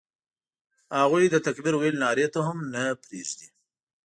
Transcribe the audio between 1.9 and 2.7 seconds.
نارې ته هم